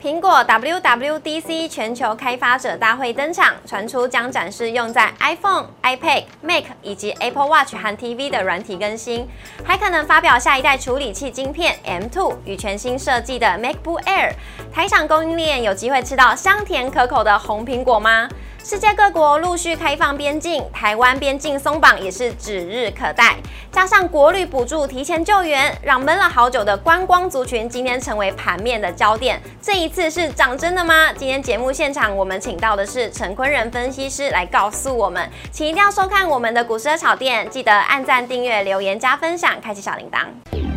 [0.00, 9.28] 苹果 WWDC 全球开发者大会登场，传出将展示用在 iPhone、iPad、Mac 以及 Apple Watch 和 TV 的软体更新，
[9.64, 14.34] 还可能发表下一代处理器晶片 M2 与全新设计的 MacBook Air。
[14.72, 18.28] 台厂供应链有机会吃到香甜可口的红苹果吗？
[18.68, 23.34] 世界各国陆续开放边境，台湾边境松绑也是指日可待。
[23.72, 29.40] 加上国旅补助提前救援，让闷了好久的观光族群今天成为盘面的焦点。
[29.62, 31.10] 这一次是涨真的吗？
[31.14, 40.67] 今天节目现场我们请到的是陈坤仁分析师来告诉我们，请一定要收看我们的股市的炒店，记得按赞、订阅、留言、加分享，开启小铃铛。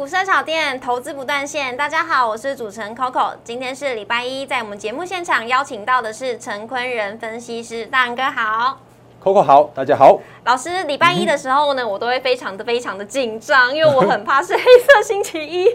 [0.00, 8.80] 股市炒店投资不断线，大家好，我是主持人 Coco，今天是礼拜一，在我们节目现场邀请到的是陈坤仁分析师，大仁哥好
[9.22, 15.68] ，Coco 好，大家好，老师，礼拜一的时候呢，我都会非常的非常的紧张，因为我很怕是黑色星期一。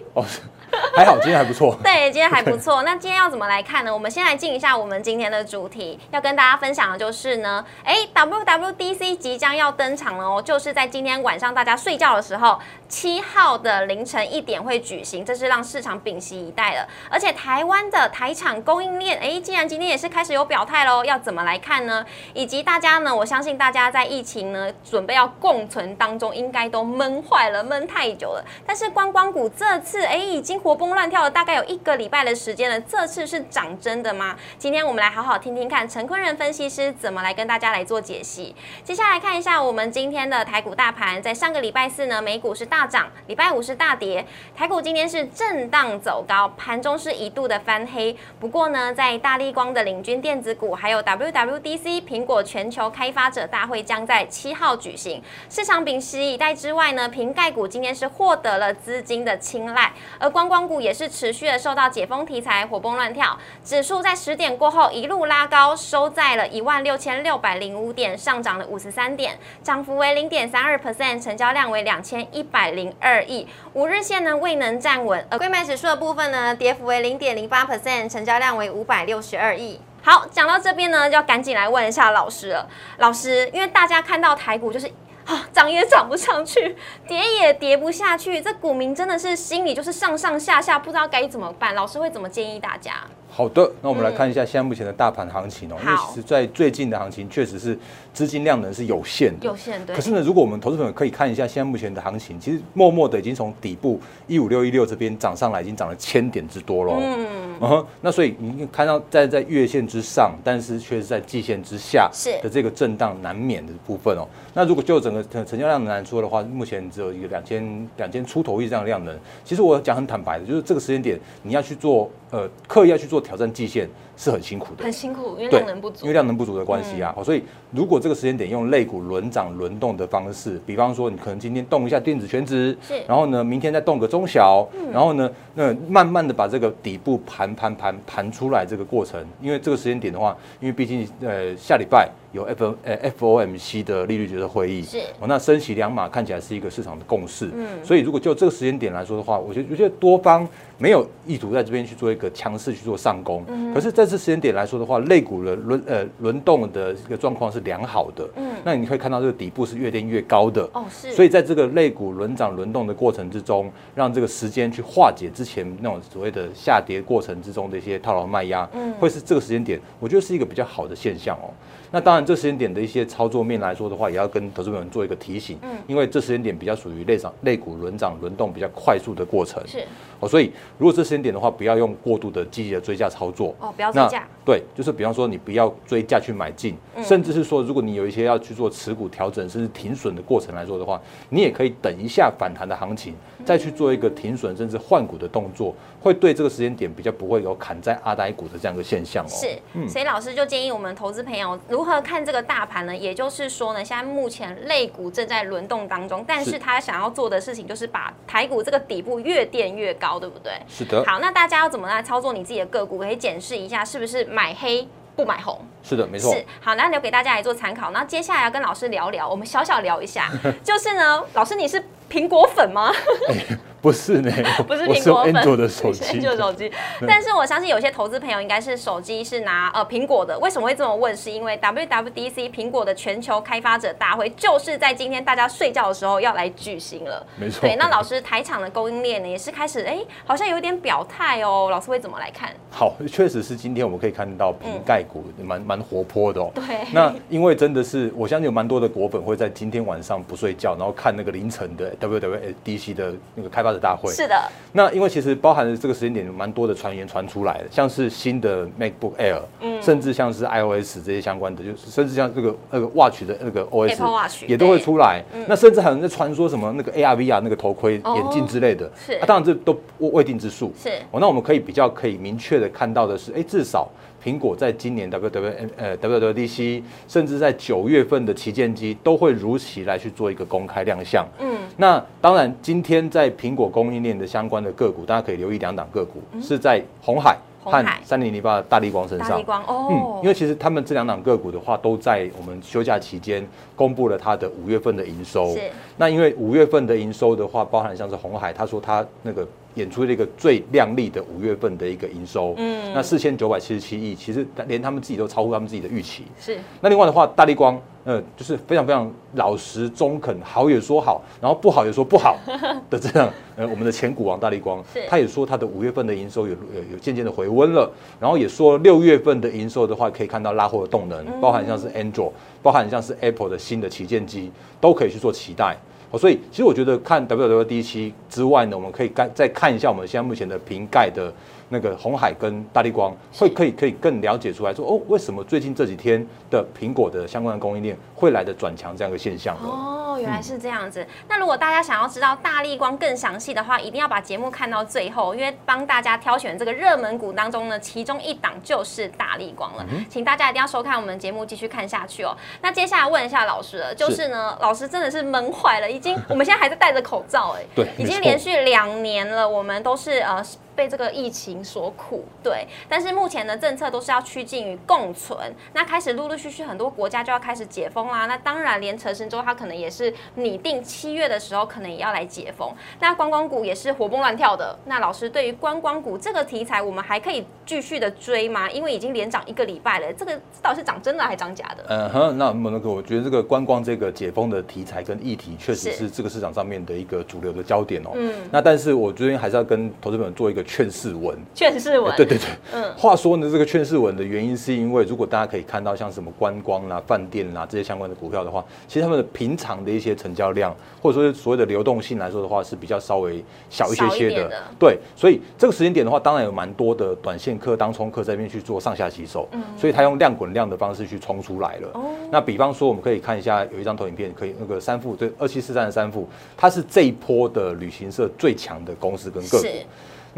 [0.95, 1.77] 还好，今天还不错。
[1.83, 2.83] 对，今天还不错。
[2.83, 3.93] 那今天要怎么来看呢？
[3.93, 12.59] 我们先来进一下我们今天的主题，要跟大家分享的就是呢，哎，WWDC 即将要登场了哦，就是在今天晚上大家睡觉的时候，
[12.89, 16.87] 七号的凌晨一点会举行，这是让市场屏息以待的。
[17.09, 22.05] 而且台湾的台厂供应链，哎，既然今天也是开始有表态喽，要怎么来看呢？
[22.33, 28.45] 以及大家呢，我相信大家在疫情呢准备要共存当中，应该都闷坏了，闷太久了。
[28.65, 30.55] 但是观光股这次，哎，已经。
[30.65, 34.35] 活蹦乱跳了大概有一个礼拜的时间了，这次是涨真的吗？
[34.57, 38.55] 今天我们来好好听听看陈坤仁分析师怎么来跟大家来做解析。
[38.83, 48.17] 接下来看一下我们今天的台股大盘，在上个礼拜四呢，美股是大涨，礼拜五是大跌，台股今天是震荡走高，盘中是一度的翻黑。
[48.39, 60.54] 不过呢，在大立光的领军电子股，还有 WWDC 苹果全球开发者大会将在七号举行，市场屏息以待之外呢，瓶盖股今天是获得了资金的青睐，而光光。
[60.55, 73.45] 光股也是持续的受到解封题材活蹦乱跳，指数在十点过后一路拉高，收在了一万六千六百零五点，上涨了五十三点，涨幅为零点三二 percent，成交量为两千一百零二亿。
[73.73, 79.81] 五日线呢未能站稳，而贵买指数的部分呢，跌幅为零点零八 percent，成交量为五百六十二亿。
[80.01, 82.65] 好，讲到这边呢，就要赶紧来问一下老师了，
[82.99, 84.89] 老师，因为大家看到台股就是。
[85.25, 86.75] 啊，涨也涨不上去，
[87.07, 91.73] 跌也跌不下去，这股民真的是心里就是上上下下，不知道该怎么办。
[91.73, 92.93] 老师会怎么建议大家？
[93.27, 97.77] 好的，那我们来看一下现在目前的大盘行情哦，因为其实在最近的行情确实是
[98.13, 99.95] 资金量能是有限的，有限对。
[99.95, 106.97] 可是呢，如果我们投资朋友可以看一下现在目前的行情，其实默默的已经从底部一五六一六这边涨上来，已经涨了千点之多喽。
[107.01, 107.85] 嗯嗯。
[108.01, 112.09] 那所以你看到在在月线之上，但是却是在季线之下
[112.41, 114.27] 的这个震荡难免的部分哦。
[114.53, 119.17] 那如果就整个成交量来说的话，目前只有一个两千两千出头亿这样的量能。
[119.43, 123.21] 其实我讲很坦白的，就是这个时间点你要去做呃刻意要去做。
[123.25, 127.15] 挑战季线是很辛苦的，很辛苦，因为量能不足，因为量能不足的关系啊。
[127.23, 127.41] 所以
[127.71, 150.47] 如果这个时间点用类股轮涨轮动的方式，比方说你可能今天动一下电子全值，是，然后呢明天再动个中小，然后呢那慢慢的把这个底部盘盘盘盘出来这个过程，因为这个时间点的话，因为毕竟呃下礼拜有 F 呃 FOMC 的利率决策会议，是，哦那升息两码看起来是一个市场的共识，嗯，所以如果就这个时间点来说的话，我觉得我觉得多方。
[150.77, 158.27] 没有意图在这边去做一个强势去做上攻，嗯可是在这时间点来说的话，类股的轮呃轮动的一个状况是良好的。
[158.35, 160.69] 嗯，那你可以看到这个底部是越垫越高的。
[160.73, 161.13] 哦，是。
[161.13, 171.47] 所以在这个类股轮涨轮动的过程之中，让这个时间去化解之前那种所谓的下跌过程之中的一些套牢卖压，嗯，会是这个时间点，我觉得是一个比较好的现象哦。
[171.89, 179.83] 那当然，这时间点的一些操作面来说的话，也要跟投资们做一个提醒，嗯，因为这时间点比较属于类涨类股轮涨轮动比较快速的过程，是。
[180.19, 184.25] 哦，所以如果这时间点的话，不要用过度的积极的追价操作哦，不要追价。
[184.43, 190.99] 对，就是比方说你不要追价去买进，甚至是说如果你有一些要去做持股调整甚至停损的过程来说的话，
[191.29, 193.13] 你也可以等一下反弹的行情，
[193.45, 199.27] 再去做一个停损甚至换股的动作，会对这个时间点比较不会有砍在阿呆股的这样一个现象哦。
[199.27, 202.95] 是，所以老师就建议我们投资朋友如何看这个大盘呢？
[202.95, 210.05] 也就是说呢，现在目前类股正在轮动当中，但是他想要做的事情就是把台股这个底部越垫越高。
[210.05, 210.51] 高对不对？
[210.67, 211.03] 是的。
[211.03, 212.99] 好，那大家要怎么来操作你自己的个股？
[212.99, 215.59] 可以检视一下是不是买黑不买红？
[215.83, 216.33] 是的，没错。
[216.33, 217.91] 是好，那留给大家来做参考。
[217.91, 220.29] 那接下来要跟老师聊聊，我们小小聊一下，
[220.63, 222.91] 就是呢，老师你是苹果粉吗？
[223.85, 224.31] 不是呢，
[224.67, 226.71] 不是苹果粉，安卓的手机， 安卓手机。
[227.07, 231.15] 但是我相信有些投资朋友应该是手机是拿呃苹果的，为什么会这么问？
[231.15, 237.23] 是因为 WWDC 苹果的全球开发者大会就是在今天大家睡觉的时候要来举行了。
[237.35, 237.61] 没错。
[237.61, 241.67] 对，那老师台场的供应链呢也是开始哎，好像有点表态哦。
[241.69, 242.49] 老师会怎么来看？
[242.71, 246.49] 好，确实是今天我们可以看到瓶盖股蛮蛮活泼的哦。
[246.55, 246.63] 对。
[246.91, 254.11] 那因为真的是我相信有蛮多的果粉会在今天晚上不睡觉，然后看那个凌晨的 WWDC 的那个开发者大会。
[254.11, 254.35] 是的。
[254.71, 265.23] 那因为其实包含了这个时间点，蛮多的传言传出来的，像是新的 MacBook Air，嗯，甚至像是 iOS 这些相关的，就是甚至像这个那个 Watch 的那个 OS 也都会出来。
[265.47, 269.17] 那甚至还有人在传说什么那个 AR VR 那个头盔眼镜之类的，是。
[269.25, 270.73] 当然这都未定之数。
[270.81, 270.89] 是。
[271.11, 273.89] 哦，那我们可以比较可以明确的看到的是，哎，至少
[274.25, 281.23] 苹果在今年 WWM 呃 WWDC，甚至在九月份的旗舰机都会如期来去做一个公开亮相。
[281.39, 281.55] 嗯。
[281.77, 289.29] 那当然，今天在苹果供应链的相关的个股，大家可以留意两档个股，是在红海和三零零八大力光身上。
[289.29, 295.53] 大力光哦，嗯，因为其实他们这两档个股的话，都在我们休假期间公布了它的五月份的营收。
[295.53, 295.59] 是。
[295.97, 299.47] 那因为五月份的营收的话，包含像是红海，他说他那个。
[299.75, 306.23] 演出了一个最亮丽的五月份的一个营收，嗯，那四千九百七十七亿，其实连他们自己都超乎他们自己的预期。
[306.39, 306.57] 是。
[306.81, 312.37] 那另外的话，大力光，呃，就是非常非常老实中肯，好也说好，然后不好也说不好
[312.89, 322.31] 的这样，呃，我们的前股王大力光，他也说他的五月份的营收有有有渐渐的回温了，然后也说六月份的营收的话，可以看到拉货的动能，包含像是 Android，
[322.63, 325.77] 包含像是 Apple 的新的旗舰机，都可以去做期待。
[326.11, 331.33] 哦所以，其实我觉得看 WWDC 之外呢，我们可以看再看一下我们现在目前的瓶盖的。
[331.69, 341.05] 那个红海跟大力光会可以可以更了解出来说哦，为什么最近这几天的苹果的相关的供应链会来的转强这样一个现象哦，原来是这样子。
[341.27, 352.35] 那如果大家想要知道大力光更详细的话，一定要把节目看到最后，因为帮大家挑选这个热门股当中呢，其中一档就是大力光了，请大家一定要收看我们节目继续看下去哦。
[352.61, 360.43] 那接下来问一下老师了，就是呢，老师真的是闷坏了，已经我们现在还在戴着口罩哎， 对，已经连续两年了，我们都是呃。
[360.75, 365.37] 被这个疫情所苦，对，但是目前的政策都是要趋近于共存。
[365.73, 368.25] 那开始陆陆续续很多国家就要开始解封啦。
[368.25, 372.71] 那当然，连陈神州它可能也是拟定七月的时候，可能也要来解封。
[372.99, 374.77] 那观光股也是活蹦乱跳的。
[374.85, 378.69] 那老师对于观光股这个题材，我们还可以继续的追吗？
[378.69, 381.85] 因为已经连涨一个礼拜了，这个到底是涨真的还是涨假的？
[381.87, 388.11] 嗯哼，那那个我觉得这个观光这个解封的题材跟议题，确实是这个市场上面的一个主流的焦点哦。
[388.15, 391.37] 嗯，那但是我最近还是要跟投资者做一个劝世文。
[391.53, 404.51] 劝世文，对对对，嗯，话说呢，这个劝世文的原因是因为，如果大家可以看到像什么观光啦、饭店啦这些相关的股票的话，其实他们的平常的一些成交量，或者说所谓的流动性来说的话，是比较稍微小一些些的。
[404.79, 411.89] 对，所以这个时间点的话，当然有蛮多的短线客、当冲客在那边去做上下洗手，嗯，所以他用量滚量的方式去冲出来了。
[411.93, 416.27] 哦，那比方说，我们可以看一下有一张投影片，可以那个三富对二七四三的三富，
[416.57, 419.67] 它是这一波的旅行社最强的公司跟个股。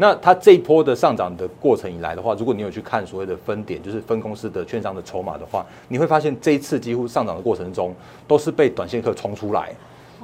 [0.00, 7.92] 那它这一波的上涨的过程以来的话，如果你有去看所谓的分点，就是分公司的券商的筹码的话，你会发现这一次几乎上涨的过程中，
[8.28, 9.74] 都是被短线客冲出来。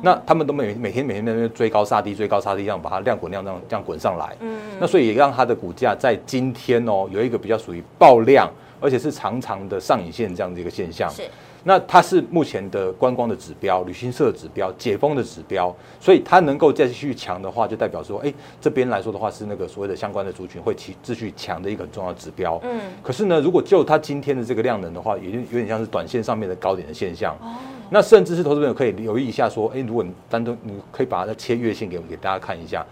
[0.01, 4.37] 那他们都每每天每天在那边追高杀低，追高杀低，这样把它量滚量这样这样滚上来。
[4.41, 4.59] 嗯。
[4.79, 8.49] 那所以也让它的股价在今天哦，有一个比较属于爆量，
[8.81, 11.11] 而且是长长的上影线这样的一个现象。
[11.11, 11.23] 是。
[11.65, 22.61] 那它是目前的观光的指标、旅行社的指标、解封的指标，所以它能够再继续强的话，就代表说，哎，这边来说的话是那个所谓的相关的族群会继继续强的一个很重要指标。
[22.63, 22.81] 嗯。
[23.03, 27.35] 可是呢，如果就它今天的这个量能的话，也就有点像是短线上面的高点的现象。
[27.41, 27.57] 哦。
[27.91, 32.85] 那甚至是投资朋友可以留意一下，说，哎，如果你单独你可以把它切月线给给大家看一下。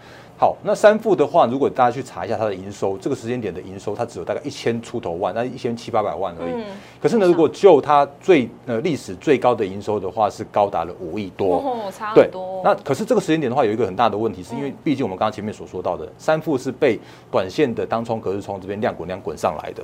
[0.43, 6.51] 好，那三富的话，如果大家去查一下它的营收，这个时间点的营收，它只有大概一千出头万，那一千七八百万而已。
[6.51, 6.65] 嗯。
[7.01, 11.59] 可是呢，如果就它最呃历史最高的营收的话，是高达了五亿多。
[11.59, 12.59] 哦，差很多。
[12.61, 16.99] 那可是这个时间点的话，有一个很大的问题，是因为毕竟我们刚刚前面所说到的，三富是被
[17.31, 19.81] 短线的当冲隔日冲这边量滚量滚上来的。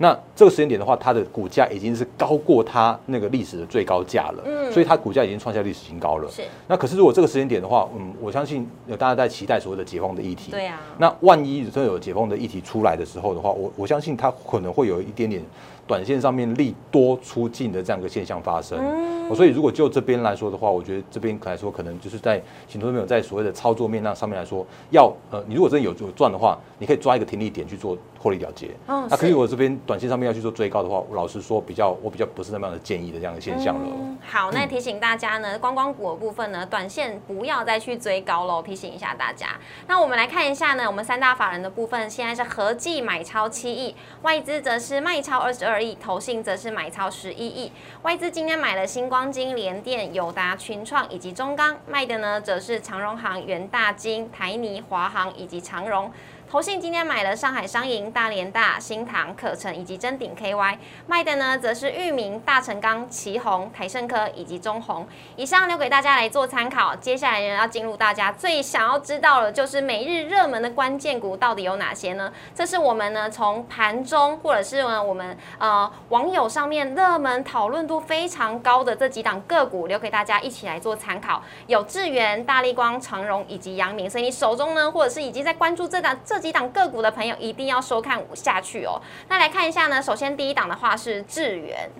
[0.00, 6.30] 那这个时间点的话，它的股价已经是高过它那个历史的最高价了，嗯，所以它股价已经创下历史新高了。
[6.30, 6.42] 是。
[6.66, 10.52] 那可是如果这个时间点的话，嗯，我相信有大家在期待所谓的解封的议题。
[10.52, 10.78] 对呀。
[10.96, 15.42] 那万一真的有解封的议题出来的时候的话，我我相信它可能会有一点点
[15.88, 18.78] 短线上面利多出尽的这样一个现象发生。
[18.78, 19.34] 嗯。
[19.34, 28.70] 所以如果就这边来说的话，我觉得这边来说可能就是在请投资朋友在所谓的操作面那上面来说，要呃，你如果真的有有赚的话，你可以抓一个停利点去做获利了结。
[28.86, 33.96] 嗯，那可以我这边短线上面要去做追高的话，老实说比较我比较不是那么样的建议的这样的现象了。
[34.26, 39.48] 好，那提醒大家呢，观光股的部分呢，短线不要再去追高喽，提醒一下大家。
[39.86, 47.72] 那我们来看一下呢，我们三大法人的部分现在是合计买超七亿，外资则是卖超二十二亿，投信则是买超十一亿。
[48.02, 56.12] 外资今天买了星光金、联电、友达、群创以及中钢，卖的呢则是长荣行、元大金、台泥、华航以及长荣。
[56.50, 65.06] 投信今天买了上海商银、大连大、新唐、可成以及真鼎 KY，卖的呢则是裕民、大成钢、旗宏、台盛科以及中宏。
[65.36, 66.96] 以上留给大家来做参考。
[66.96, 72.32] 接下来呢要进入大家最想要知道的，就是每日热门的关键股到底有哪些呢？
[72.54, 81.42] 这是我们呢从盘中或者是呢我们呃网友上面热门讨论度非常高的这几档个股，留给大家一起来做参考。
[81.66, 86.37] 有智源、大力光、长荣以及阳明，所以你手中呢或者是已经在关注这档这。
[86.38, 89.00] 几档个股的朋友一定要收看下去哦。
[89.28, 91.90] 那来看一下呢，首先第一档的话是智源。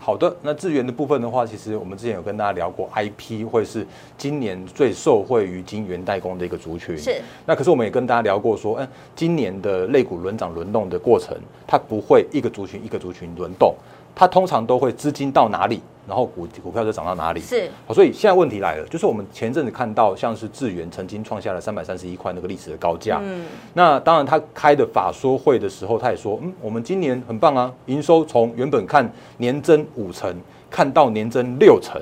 [0.00, 3.84] 好的，那智源的部分的话，其实我们之前有跟大家聊过，IP 会是
[4.16, 6.96] 今年最受惠于晶圆代工的一个族群。
[6.96, 7.20] 是。
[7.44, 11.36] 那可是我们也跟大家聊过说，嗯，今年的类股轮涨轮动的过程，
[11.66, 13.74] 它不会一个族群一个族群轮动，
[14.14, 15.82] 它通常都会资金到哪里？
[16.08, 17.40] 然后股股票就涨到哪里？
[17.40, 23.20] 是，好所以现在问题来了，就是我们前阵子看到像是智源曾经创下了三百三十一块那个历史的高价。
[23.22, 30.34] 嗯，那当然他开的法说会的时候，他也说，嗯，我们今年很棒啊，营收从原本看年增五成，
[30.70, 32.00] 看到年增六成。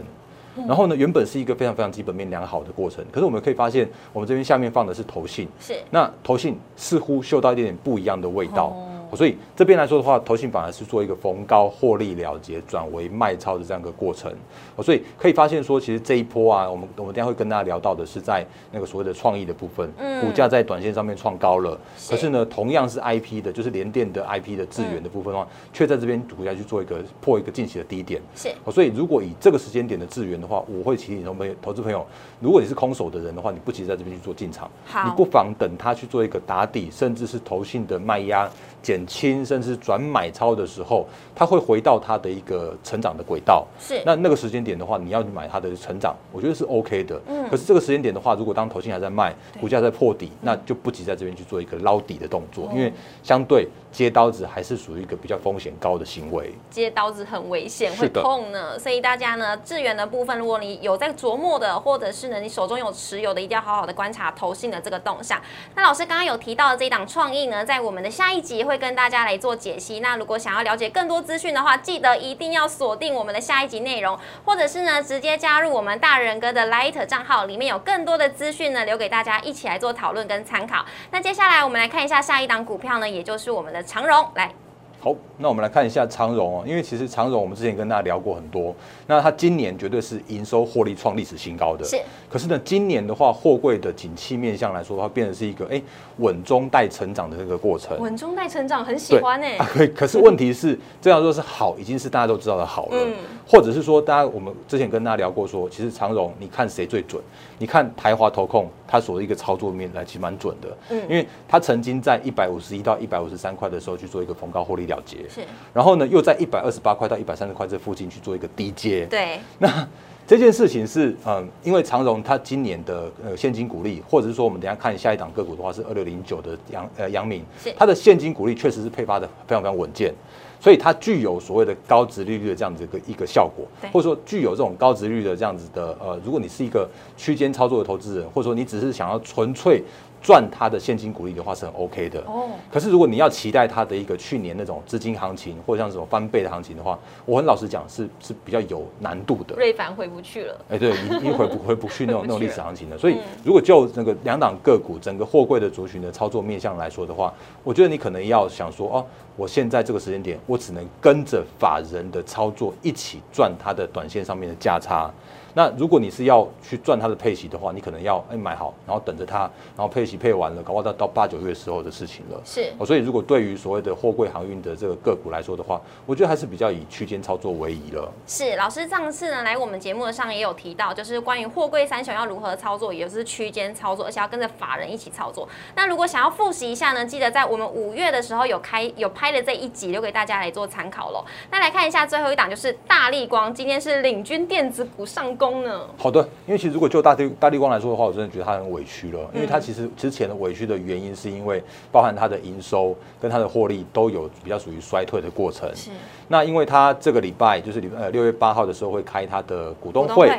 [0.67, 8.75] 然后呢，原本是一个非常非常基本面良好的过程，可是我们可以发现，我们这边下面放的是投信，是，那投信似乎嗅到一点点不一样的味道。
[9.15, 14.33] 所以这边来说的话，投信反而是做一个逢高获利了结，转为卖超的这样一个过程。
[14.77, 21.79] 哦所以可以发现说，其实这一波啊，我们我们等下会跟大家聊到的是在那个所谓的创意的部分，股价在短线上面创高了。
[22.09, 28.21] 可是呢，同样是 IP 的，就是联电的 IP 的资源的部分的话，却在这边股价去做一个破一个近期的低点。
[28.35, 28.51] 是。
[28.71, 32.07] 所以如果以这个时间点的资源的话，我会提醒投朋友、投资朋友，
[32.41, 34.71] 如果你是空手的人的话，你不急在这边去做进场，
[35.05, 38.49] 你不妨等它去做一个打底，甚至是投信的卖压。
[38.83, 43.67] 减轻甚至转买超的时候，它会回到它的一个成长的轨道。
[43.81, 47.21] 是，那那个时间点的话，你要买它的成长，我觉得是 OK 的。
[47.27, 47.49] 嗯。
[47.51, 52.93] 可是这个时间点的话，如果当头信还在卖，股价在破底，那就不急在这边去做一个捞底的动作，因为
[53.25, 56.53] 相对接刀子还是属于一个比较风险高的行为。
[56.71, 58.79] 接刀子很危险，会痛呢。
[58.79, 65.41] 所以大家呢，资源的部分，如果你有在琢磨的，或者是呢你手中有持有的，一定要好好的观察投信的这个动向。
[65.75, 68.77] 那老师刚刚有提到的这一档创意呢，在我们的下一集会。
[68.77, 70.01] 跟大家来做解析。
[70.01, 80.85] 那如果想要了解更多资讯的话，记得一定要锁定我们的下一集内容，或者是呢直接加入我们大人哥的 Light 账号，里面有更多的资讯呢，留给大家一起来做讨论跟参考。
[81.11, 84.53] 那接下来我们来看一下下一档股票呢，也就是我们的长荣来。
[84.99, 88.75] 好，那我们来看一下长荣哦，因为其实长荣我们之前跟大家聊过很多，
[89.07, 91.85] 那它今年绝对是营收获利创历史新高的。
[91.85, 91.97] 是。
[92.29, 95.81] 可是呢，今年的话，货柜的景气面向来说的话，变成是一个哎
[96.17, 97.97] 稳中带成长的这个过程。
[98.01, 99.57] 稳中带成长，很喜欢哎。
[99.59, 102.97] 可可是问题是，这样说是好，已经是大家都知道的好了。
[103.07, 103.15] 嗯。
[103.49, 107.23] 或者是说，大家我们之前跟大家聊过，说其实长荣，你看谁最准？
[107.59, 110.77] 你看台华投控，它所的一个操作面来其实蛮准的。
[110.91, 111.01] 嗯。
[111.03, 115.19] 因为它曾经在一百五十一到一百五十三块的时候去做一个逢高获利了结。
[115.29, 115.43] 是。
[115.73, 119.07] 然后呢，又在一百二十八块到一百三十块这附近去做一个低阶。
[119.07, 119.39] 对。
[119.61, 119.89] 那
[120.27, 127.45] 这件事情是，嗯，因为长荣它今年的呃现金股利，或者是说我们等下看下一档个股的话，是二六零九的阳呃阳明，
[127.77, 130.13] 它的现金股利确实是配发的非常非常稳健。
[130.61, 139.83] 所以它具有所谓的高值利率的这样子一个一个效果，或者说具有这种高值率的这样子的呃，如果你是一个区间操作的投资人，或者说你只是想要纯粹
[140.23, 142.21] 赚它的现金股利的话，是很 OK 的。
[142.27, 142.49] 哦。
[142.71, 149.55] 可是如果你要期待它的一个去年那种资金行情，或者像这种翻倍的行情的话，我很老实讲是是比较有难度的。
[149.57, 150.61] 瑞凡回不去了。
[150.71, 152.99] 哎，对，你你回不 回不去那种那种历史行情的。
[152.99, 157.33] 所以如果就那个两档个股整个货柜的族群的操作面向来说的话，
[157.63, 159.07] 我觉得你可能要想说哦。
[159.39, 165.11] 我现在这个时间点，我只能跟着法人的操作一起赚它的短线上面的价差。
[165.57, 172.39] 那如果你是要去赚它的配息的话，你可能要哎买好，然后等着它，然后配息配完了，搞不好到到八九月时候的事情了。
[172.45, 178.13] 是，哦所以如果对于所谓的货柜航运的这个个股来说的话，我觉得还是比较以区间操作为宜了。
[178.27, 185.49] 是，老师上次呢来我们节目上也有提到，就是关于货柜三雄要如何操作，也就是区间操作，而且要跟着法人一起操作。
[185.75, 191.25] 那如果想要复习一下呢，记得在我们五月的时候有开有拍的这一集，留给大家来做参考喽。
[191.51, 195.81] 那来看一下最后一档，就是大力光，今天是领军电子股上攻呢。
[195.97, 205.71] 好的，因为其实如果就大地大力光来说的话，我真的觉得他很委屈了，因为他其实之前的委屈的原因是因为包含他的营收跟他的获利都有比较属于衰退的过程。
[205.75, 205.91] 是。
[206.29, 210.31] 那因为他这个礼拜就是礼呃六月八号的时候会开他的股东会。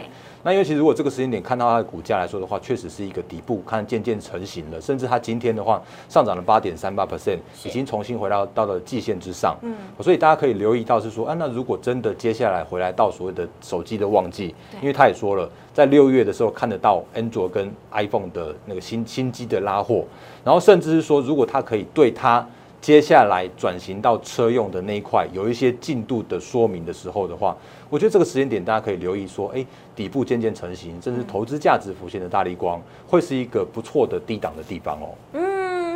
[0.47, 9.57] 那因为其实如果这个时间点看到它的股价来说的话，确实是一个底部看渐渐成型了，甚至它今天的话上涨了八点三八 percent，已经重新回到到了季线之上。
[9.61, 20.05] 嗯，所以大家可以留意到是说，啊，那如果真的接下来回来到所谓的手机的旺季，因为他也说了，在六月的时候看得到安卓跟 iPhone 的那个新新机的拉货，
[20.45, 22.47] 然后甚至是说，如果它可以对它。
[22.79, 27.55] 接下来转型到车用的那一块有一些进度的说明的时候的话，
[27.89, 29.65] 我觉得这个时间点大家可以留意说，哎，
[29.95, 35.46] 底部渐渐成型，甚至投资价值浮现的大力光，会是一个不错的低档的地方哦。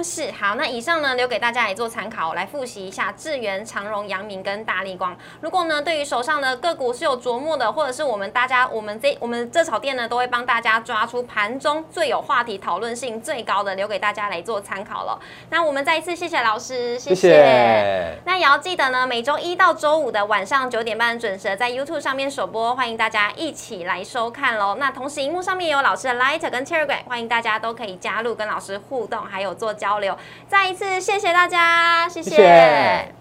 [0.02, 0.12] 嗯。
[0.12, 5.16] 是好，那以上呢留给大家来做参考，来复习一下智源、长荣、阳明跟大力光。
[5.40, 15.18] 如果呢对于手上的个股是有琢磨的，或者是我们大家我们这我们这草店呢都会帮大家抓出盘中最有话题讨论性最高的，留给大家来做参考了。
[15.50, 18.18] 那我们再一次谢谢老师，谢谢。
[18.26, 24.76] 那也要记得呢，每周一到周五的晚上九点半准时在 YouTube 上面首播，欢迎大家一起来收看喽。
[24.80, 29.91] 那同时荧幕上面也有老师的 Light 跟 Telegram，欢迎大家都可以加入跟老师互动，还有做交。
[29.92, 30.18] 交流，
[30.48, 33.21] 再一次谢谢大家，谢谢。